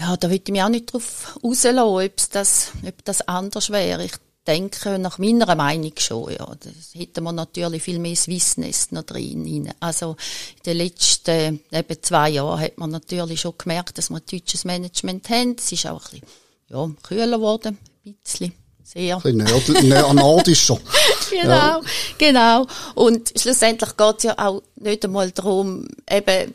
[0.00, 4.04] Ja, da würde ich mich auch nicht drauf rauslassen, ob das, ob das anders wäre.
[4.04, 4.12] Ich
[4.46, 6.46] denke, nach meiner Meinung schon, ja.
[6.60, 9.72] Das hätten wir natürlich viel mehr Swissness noch drin.
[9.80, 10.16] Also,
[10.56, 15.28] in den letzten eben zwei Jahren hat man natürlich schon gemerkt, dass wir deutsches Management
[15.28, 15.56] haben.
[15.58, 16.28] Es ist auch ein bisschen,
[16.68, 17.78] ja, kühler geworden.
[18.06, 18.54] Ein bisschen.
[18.84, 19.16] Sehr.
[19.16, 20.78] Ein bisschen nordischer.
[21.30, 21.80] genau, ja.
[22.16, 22.66] genau.
[22.94, 26.54] Und schlussendlich geht es ja auch nicht einmal darum, eben,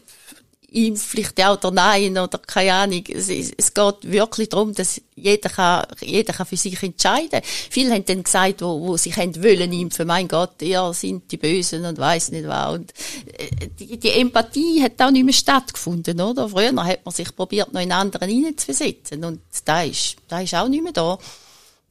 [0.74, 3.04] Impfpflicht ja oder nein oder keine Ahnung.
[3.08, 7.42] Es, es geht wirklich darum, dass jeder kann, jeder kann für sich entscheiden.
[7.44, 11.38] Viele haben dann gesagt, wo, wo sich haben wollen impfen, mein Gott, ihr sind die
[11.38, 12.74] Bösen und weiß nicht was.
[12.74, 12.94] Und
[13.38, 16.50] äh, die, die, Empathie hat auch nicht mehr stattgefunden, oder?
[16.50, 20.68] Früher hat man sich probiert, noch in anderen hineinzuversetzen und da ist, da ist auch
[20.68, 21.18] nicht mehr da.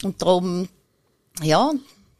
[0.02, 0.68] Und darum,
[1.40, 1.72] ja,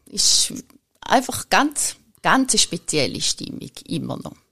[0.05, 0.53] ist
[1.01, 4.42] einfach ganz, ganz spezielle Stimmung immer noch.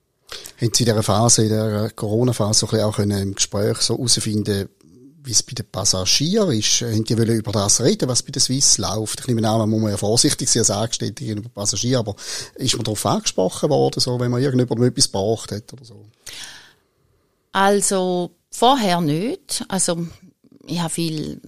[0.59, 4.69] Haben Sie in dieser Phase, in der Corona-Phase, so auch im Gespräch so herausfinden
[5.23, 6.81] wie es bei den Passagieren ist?
[6.81, 9.19] Haben die wollen über das reden, was bei der Swiss läuft?
[9.21, 12.15] Ich nehme an, man muss ja vorsichtig sein als Angestellte gegenüber Passagieren, aber
[12.55, 16.05] ist man darauf angesprochen worden, so, wenn man irgendjemandem etwas gebraucht hat oder so?
[17.51, 19.63] Also, vorher nicht.
[19.67, 20.07] Also,
[20.65, 21.39] ich habe viele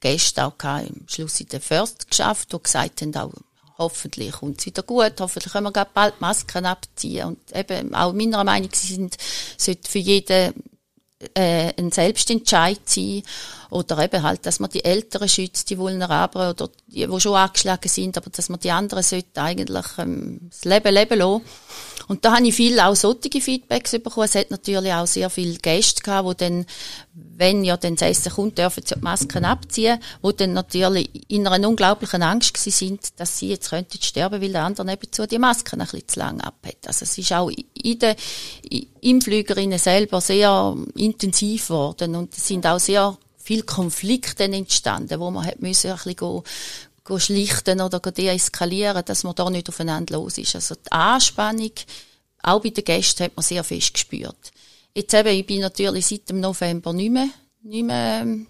[0.00, 3.32] Gäste auch im Schluss in der First geschafft, die gesagt haben,
[3.82, 7.26] hoffentlich kommt es wieder gut, hoffentlich können wir bald Masken abziehen.
[7.28, 9.16] Und eben, auch meiner Meinung sind,
[9.56, 10.54] sollte für jeden
[11.34, 13.22] äh, ein Selbstentscheid sein.
[13.72, 17.88] Oder eben halt, dass man die Älteren schützt, die Vulnerablen oder die, die schon angeschlagen
[17.88, 21.42] sind, aber dass man die anderen sollte eigentlich ähm, das Leben leben lassen.
[22.06, 24.26] Und da habe ich viel auch solche Feedbacks bekommen.
[24.26, 26.66] Es hat natürlich auch sehr viele Gäste gehabt, die dann,
[27.14, 31.46] wenn ja dann das Essen kommt, dürfen sie die Masken abziehen, die dann natürlich in
[31.46, 35.38] einer unglaublichen Angst gewesen sind, dass sie jetzt könnten sterben, weil der andere nebenzu die
[35.38, 36.76] Masken ein bisschen zu lang abhat.
[36.86, 38.16] Also es ist auch in den,
[39.00, 45.44] im Flügerinnen selber sehr intensiv geworden und sind auch sehr viele Konflikte entstanden, wo man
[45.44, 46.44] hat müssen ein bisschen go,
[47.04, 50.54] go schlichten oder go deeskalieren, dass man da nicht aufeinander los ist.
[50.54, 51.72] Also die Anspannung,
[52.42, 54.52] auch bei den Gästen, hat man sehr fest gespürt.
[54.94, 57.28] Jetzt eben, ich bin natürlich seit dem November nicht mehr,
[57.62, 58.46] nicht mehr ähm,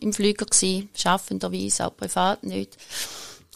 [0.00, 2.76] im Flüger gewesen, schaffenderweise, auch privat nicht.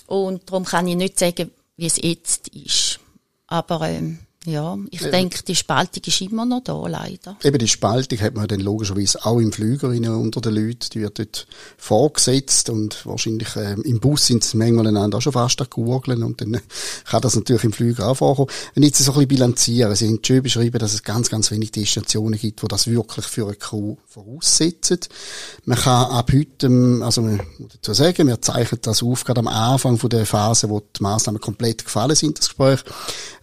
[0.06, 3.00] Und darum kann ich nicht sagen, wie es jetzt ist.
[3.46, 5.11] Aber ähm, Ja, ich ja.
[5.11, 7.37] denke, die Spaltung ist immer noch da, leider.
[7.44, 11.20] Eben die Spaltung hat man dann logischerweise auch im Flüger unter den Leuten, die wird
[11.20, 16.24] dort vorgesetzt und wahrscheinlich äh, im Bus sind sie manchmal einander auch schon fast gurgeln
[16.24, 16.61] und dann
[17.05, 18.50] kann das natürlich im Flüger auch vorkommen.
[18.74, 21.52] Wenn ich jetzt so ein bisschen bilanzieren, Sie haben schön beschrieben, dass es ganz, ganz
[21.52, 24.98] wenig Destinationen gibt, wo das wirklich für eine Crew voraussetzen.
[25.66, 29.38] Man kann ab heute, ähm, also man muss dazu sagen, wir zeichnen das auf, gerade
[29.38, 32.81] am Anfang von der Phase, wo die Maßnahmen komplett gefallen sind, das Gespräch.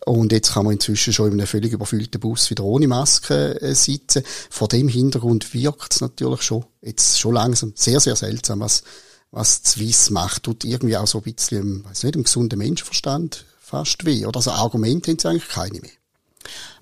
[0.06, 3.76] Und jetzt kann man inzwischen schon in einem völlig überfüllten Bus wieder ohne Maske äh,
[3.76, 4.24] sitzen.
[4.50, 8.84] Vor dem Hintergrund wirkt es natürlich schon, jetzt schon langsam, sehr, sehr seltsam, was,
[9.32, 10.44] was Swiss macht.
[10.44, 14.26] Tut irgendwie auch so ein bisschen, weiß nicht, im gesunden Menschenverstand fast weh.
[14.26, 15.99] Oder so Argumente haben sie eigentlich keine mehr.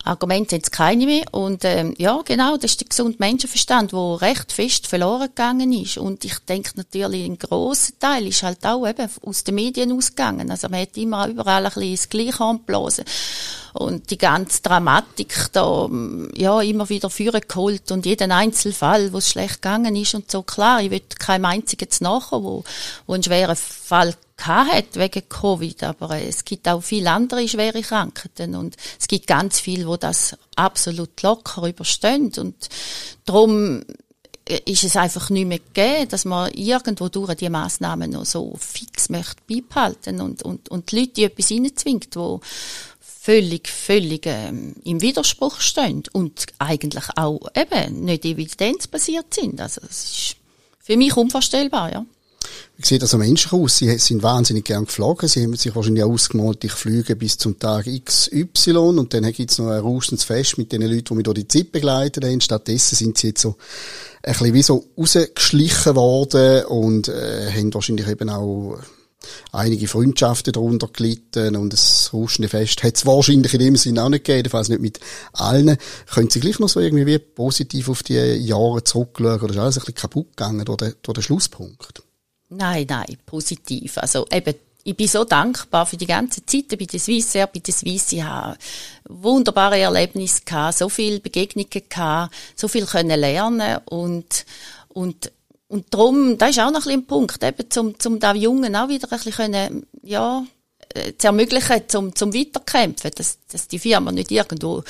[0.08, 1.26] Argumente sind keine mehr.
[1.32, 5.98] Und ähm, ja, genau, das ist der gesunde Menschenverstand, der recht fest verloren gegangen ist.
[5.98, 10.50] Und ich denke natürlich, ein grosser Teil ist halt auch eben aus den Medien ausgegangen.
[10.50, 13.06] Also man hat immer überall ein bisschen das Gleiche angeblasen.
[13.74, 15.88] Und die ganze Dramatik da,
[16.36, 20.42] ja, immer wieder führen geholt und jeden Einzelfall, wo es schlecht gegangen ist und so.
[20.42, 22.64] Klar, ich will keinem einzigen nachher, wo,
[23.06, 28.56] wo einen schweren Fall hat wegen Covid, aber es gibt auch viele andere schwere Krankheiten
[28.56, 32.70] und es gibt ganz viele, wo das absolut locker überstehen und
[33.26, 33.84] darum
[34.66, 39.10] ist es einfach nicht mehr gegeben, dass man irgendwo durch die Massnahmen noch so fix
[39.10, 42.40] möchte beibehalten und, und, und die Leute etwas reinzwingt, wo
[43.00, 49.60] völlig, völlig ähm, im Widerspruch stehen und eigentlich auch eben nicht evidenzbasiert sind.
[49.60, 50.36] Also es ist
[50.80, 52.06] für mich unvorstellbar, ja.
[52.78, 53.78] Wie sieht das am Menschen aus?
[53.78, 55.28] Sie sind wahnsinnig gern geflogen.
[55.28, 59.52] Sie haben sich wahrscheinlich auch ausgemalt, ich fliege bis zum Tag XY und dann gibt
[59.52, 62.40] es noch ein rauschendes Fest mit den Leuten, die mich durch die Zeit begleiten haben.
[62.40, 63.56] Stattdessen sind sie jetzt so
[64.22, 68.78] ein bisschen wie so rausgeschlichen worden und äh, haben wahrscheinlich eben auch
[69.52, 74.10] einige Freundschaften darunter gelitten und das rauschende Fest hat es wahrscheinlich in dem Sinne auch
[74.10, 75.00] nicht gegeben, jedenfalls nicht mit
[75.34, 75.78] allen.
[76.14, 79.80] Können Sie gleich noch so irgendwie positiv auf die Jahre zurückschauen oder ist alles ein
[79.82, 82.04] bisschen kaputt gegangen durch den, durch den Schlusspunkt?
[82.50, 83.98] Nein, nein, positiv.
[83.98, 87.74] Also eben, ich bin so dankbar für die ganze Zeit bei der Swissair, bei der
[87.74, 88.14] Swiss.
[88.14, 88.58] Ich habe
[89.10, 94.46] wunderbare Erlebnisse gehabt, so viele Begegnungen gehabt, so viel können lernen und,
[94.88, 95.32] und,
[95.68, 99.12] und darum, da ist auch noch ein Punkt, eben, zum, zum da Jungen auch wieder
[99.12, 100.46] ein bisschen ja,
[101.18, 104.84] zu ermöglichen, zum, zum Weiterkämpfen, dass, dass die Firma nicht irgendwo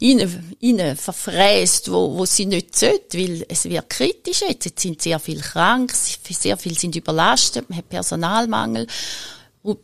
[0.00, 4.64] rein, rein verfräst, wo, wo sie nicht sollte, weil es wird kritisch jetzt.
[4.64, 8.86] Jetzt sind sehr viele krank, sehr viele sind überlastet, man hat Personalmangel.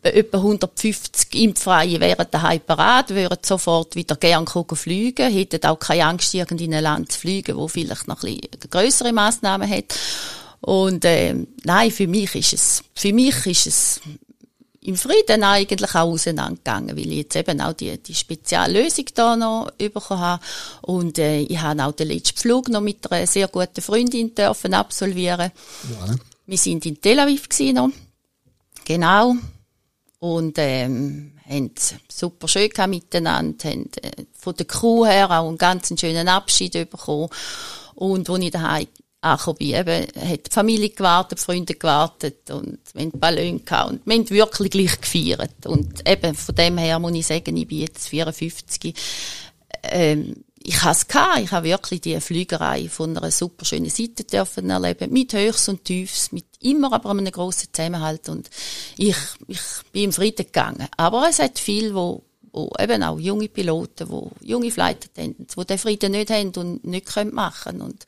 [0.03, 6.35] Etwa 150 Impfreie wären daheim parat, würden sofort wieder gern fliegen, hätten auch keine Angst,
[6.35, 9.95] in ein Land zu fliegen, wo vielleicht noch ein bisschen grössere Massnahmen hat.
[10.61, 14.01] Und äh, nein, für mich ist es, für mich ist es
[14.89, 19.71] im Frieden eigentlich auch auseinandergegangen, weil ich jetzt eben auch die, die Speziallösung da noch
[19.77, 20.43] bekommen habe.
[20.81, 24.73] Und äh, ich habe auch den letzten Flug noch mit einer sehr guten Freundin dürfen
[24.73, 25.53] absolvieren.
[25.91, 26.15] Ja.
[26.47, 27.91] Wir sind in Tel Aviv noch.
[28.87, 29.35] Genau.
[30.21, 31.71] Und ähm, haben
[32.11, 37.29] super schön miteinander, haben äh, von der Crew her auch einen ganz schönen Abschied bekommen.
[37.95, 38.87] Und als ich daheim
[39.21, 40.31] angekommen bin.
[40.31, 44.31] Hat die Familie gewartet, die Freunde gewartet und wir haben Ballon gehabt und wir haben
[44.31, 45.67] wirklich gleich gefeiert.
[45.67, 48.95] Und eben, von dem her muss ich sagen, ich bin jetzt 54.
[49.85, 51.41] Ähm, ich habe es gehabt.
[51.41, 55.13] Ich habe wirklich die Flügerei von einer super schönen Seite dürfen erleben.
[55.13, 58.29] Mit Höchst und Tiefs, mit immer aber einem grossen Zusammenhalt.
[58.29, 58.51] Und
[58.97, 59.61] ich, ich
[59.93, 60.89] bin im Frieden gegangen.
[60.97, 62.25] Aber es hat viel, wo,
[62.59, 66.85] wo eben auch junge Piloten, wo junge Flight Attendants, die den Frieden nicht haben und
[66.85, 68.05] nicht können machen und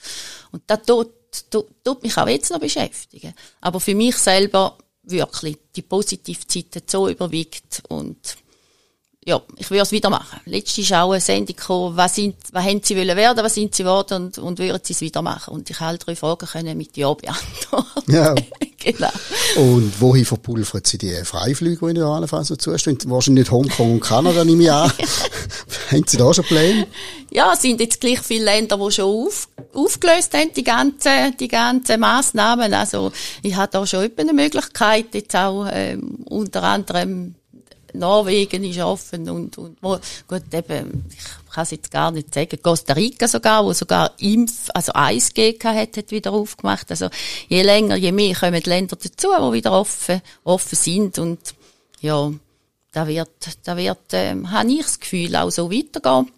[0.51, 1.13] und das tut,
[1.51, 3.33] tut, tut mich auch jetzt noch beschäftigen.
[3.61, 8.19] Aber für mich selber wirklich die positive Zeit so überwiegt und
[9.25, 10.41] ja, ich würde es wieder machen.
[10.47, 13.75] Letztes ist auch eine Sendung gekommen, was, sind, was haben sie wollen werden, was sind
[13.75, 15.53] sie geworden und, und würden sie es wieder machen.
[15.53, 18.13] Und ich habe drei Fragen können mit Ja beantworten.
[18.13, 18.35] Ja.
[18.81, 19.11] genau.
[19.57, 22.99] Und wohin verpulvern sie die Freiflüge, die in der Allenfalls so zustehen?
[23.07, 24.93] Wahrscheinlich nicht Hongkong und Kanada, nehme ich an.
[25.90, 26.87] haben sie da schon Pläne?
[27.31, 31.49] Ja, es sind jetzt gleich viele Länder, die schon auf, aufgelöst haben, die ganzen, die
[31.49, 32.75] ganzen Massnahmen.
[32.75, 33.12] Also,
[33.43, 37.35] ich habe da schon eine Möglichkeit, jetzt auch, ähm, unter anderem
[37.94, 39.98] Norwegen ist offen und, und wo,
[40.29, 44.68] gut, eben, ich kann es jetzt gar nicht sagen, Costa Rica sogar, wo sogar Impf,
[44.74, 46.90] also 1G hat, hat wieder aufgemacht.
[46.90, 47.09] Also
[47.48, 51.38] je länger, je mehr kommen die Länder dazu, die wieder offen, offen sind und
[52.00, 52.33] ja,
[52.92, 53.31] da wird,
[53.64, 56.31] da wird, ähm, habe ich das Gefühl, auch so weitergehen.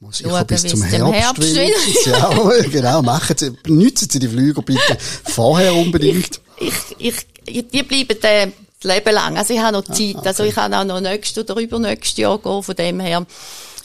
[0.00, 2.30] Muss ich bis zum Herbst, Herbst ja,
[2.70, 6.40] genau, machen Sie, nützen Sie die Flüge bitte vorher unbedingt.
[6.60, 7.14] Ich, ich,
[7.46, 8.48] ich, die bleiben, äh,
[8.80, 9.36] das Leben lang.
[9.36, 10.16] Also ich habe noch Zeit.
[10.16, 10.28] Ah, okay.
[10.28, 13.26] Also ich kann auch noch nächstes oder übernächstes Jahr gehen, von dem her.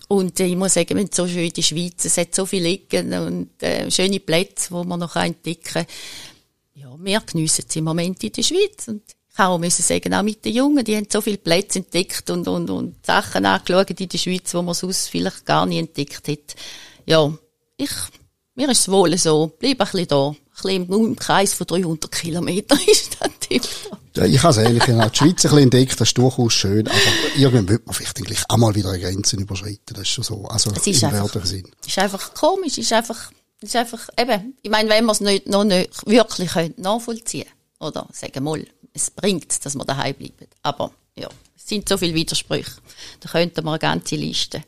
[0.08, 2.46] Und äh, ich muss sagen, wir sind so schön in der Schweiz, es hat so
[2.46, 5.86] viele Liegen und äh, schöne Plätze, wo man noch entdecken kann.
[6.76, 8.88] Ja, wir geniessen es im Moment in der Schweiz.
[8.88, 12.30] Und ich auch müssen sagen, auch mit den Jungen, die haben so viele Plätze entdeckt
[12.30, 16.28] und, und, und Sachen angeschaut in der Schweiz, wo man sonst vielleicht gar nicht entdeckt
[16.28, 16.56] hat.
[17.06, 17.34] Ja,
[17.78, 17.92] ich,
[18.56, 19.52] mir ist es wohl so.
[19.58, 20.36] Bleib ein bisschen da.
[20.56, 23.64] Ein bisschen im Kreis von 300 Kilometern ist das Tipp.
[24.16, 24.84] Ja, ich habe es ähnlich.
[24.88, 26.98] Ich habe die Schweiz ein bisschen entdeckt, das ist durchaus schön, aber
[27.36, 29.82] irgendwann wird man vielleicht auch mal wieder eine Grenze überschreiten.
[29.88, 30.46] Das ist schon so.
[30.46, 31.68] Also, es ist im einfach, Sinn.
[31.86, 33.32] ist einfach komisch, ist einfach,
[33.62, 37.48] ist einfach, eben, ich meine, wenn man es nicht, noch nicht wirklich nachvollziehen
[37.80, 40.48] oder sagen mal, es bringt, dass wir daheim bleiben.
[40.62, 42.74] Aber, ja, es sind so viele Widersprüche.
[43.22, 44.64] Da könnten wir eine ganze Liste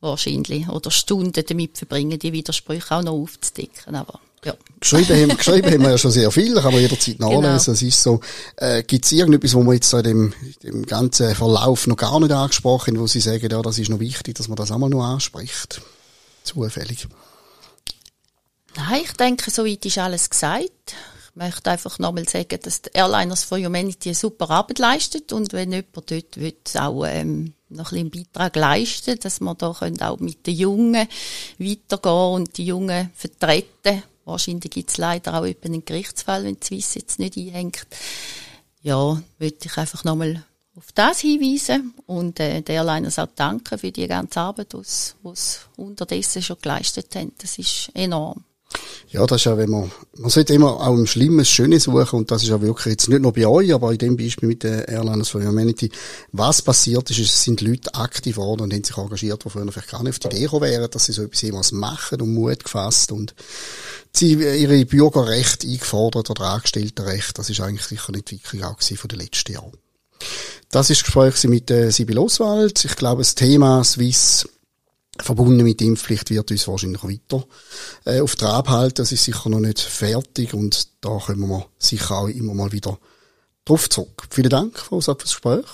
[0.00, 3.94] wahrscheinlich oder Stunden damit verbringen, die Widersprüche auch noch aufzudecken.
[3.94, 4.54] Aber ja.
[4.80, 7.42] Geschrieben, haben, geschrieben haben wir ja schon sehr viel, kann man jederzeit nachlesen.
[7.42, 7.56] Genau.
[7.56, 8.20] Es ist so,
[8.56, 12.18] äh, gibt es irgendetwas, wo man jetzt so in dem, dem ganzen Verlauf noch gar
[12.20, 15.04] nicht angesprochen wo Sie sagen, ja, das ist noch wichtig, dass man das einmal noch
[15.04, 15.82] anspricht?
[16.42, 17.06] Zufällig.
[18.76, 20.94] Nein, ich denke, soweit ist alles gesagt.
[21.28, 25.52] Ich möchte einfach nochmal sagen, dass die Airliners for Humanity eine super Arbeit leistet und
[25.52, 30.00] wenn jemand dort will, auch ähm, noch ein bisschen Beitrag leisten, dass wir da können
[30.02, 31.08] auch mit den Jungen
[31.58, 34.02] weitergehen und die Jungen vertreten.
[34.24, 37.86] Wahrscheinlich gibt es leider auch einen Gerichtsfall, wenn die Swiss jetzt nicht einhängt.
[38.82, 40.44] Ja, würde ich einfach nochmal
[40.76, 45.12] auf das hinweisen und äh, der Airliners auch danken für die ganze Arbeit, die sie
[45.76, 47.32] unterdessen schon geleistet haben.
[47.38, 48.44] Das ist enorm.
[49.08, 52.20] Ja, das ist ja, wenn man, man sollte immer auch im Schlimmen das Schöne suchen
[52.20, 54.62] und das ist ja wirklich jetzt nicht nur bei euch, aber in dem Beispiel mit
[54.62, 55.90] den Airlines for Humanity.
[56.30, 60.04] Was passiert ist, es sind Leute aktiv geworden und haben sich engagiert, die vielleicht gar
[60.04, 63.10] nicht auf die Idee gekommen wären, dass sie so etwas jemals machen und Mut gefasst
[63.10, 63.34] und
[64.12, 67.34] sie ihre Bürgerrechte eingefordert oder angestellte Rechte.
[67.34, 69.72] Das ist eigentlich sicher eine Entwicklung auch von den letzten Jahren.
[70.70, 72.84] Das ist das Gespräch mit äh, Sibyl Oswald.
[72.84, 74.46] Ich glaube, das Thema Swiss
[75.22, 77.44] verbunden mit Impfpflicht wird uns wahrscheinlich weiter
[78.04, 78.96] äh, auf Trab halten.
[78.96, 82.98] Das ist sicher noch nicht fertig und da kommen wir sicher auch immer mal wieder
[83.64, 84.26] drauf zurück.
[84.30, 85.66] Vielen Dank, Frau Rosa, für das Gespräch.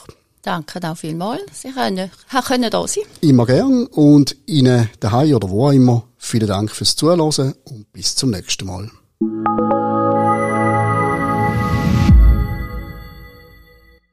[0.42, 1.42] Danke auch vielmals.
[1.53, 2.11] Sie können,
[2.47, 3.03] können da sein.
[3.20, 8.14] Immer gern und Ihnen daheim oder wo auch immer vielen Dank fürs Zuhören und bis
[8.14, 8.90] zum nächsten Mal.